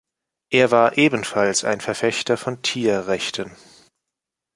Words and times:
Er 0.49 0.71
war 0.71 0.97
ebenfalls 0.97 1.63
ein 1.63 1.79
Verfechter 1.79 2.35
von 2.35 2.63
Tierrechten. 2.63 3.55